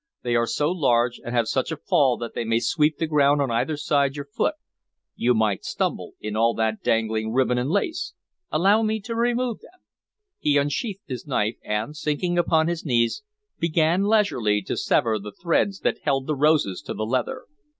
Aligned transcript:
They 0.23 0.33
are 0.35 0.47
so 0.47 0.71
large 0.71 1.19
and 1.23 1.35
have 1.35 1.47
such 1.47 1.71
a 1.71 1.77
fall 1.77 2.17
that 2.17 2.33
they 2.33 2.57
sweep 2.59 2.97
the 2.97 3.05
ground 3.05 3.39
on 3.39 3.51
either 3.51 3.77
side 3.77 4.15
your 4.15 4.25
foot; 4.25 4.55
you 5.15 5.35
might 5.35 5.63
stumble 5.63 6.13
in 6.19 6.35
all 6.35 6.55
that 6.55 6.81
dangling 6.81 7.31
ribbon 7.33 7.59
and 7.59 7.69
lace. 7.69 8.15
Allow 8.51 8.81
me 8.81 8.99
to 9.01 9.13
remove 9.15 9.59
them." 9.59 9.79
He 10.39 10.57
unsheathed 10.57 11.03
his 11.05 11.27
knife, 11.27 11.57
and, 11.63 11.95
sinking 11.95 12.39
upon 12.39 12.67
his 12.67 12.83
knees, 12.83 13.21
began 13.59 14.01
leisurely 14.05 14.63
to 14.63 14.75
sever 14.75 15.19
the 15.19 15.33
threads 15.39 15.81
that 15.81 15.99
held 16.01 16.25
the 16.25 16.35
roses 16.35 16.81
to 16.87 16.95
the 16.95 17.05
leather. 17.05 17.43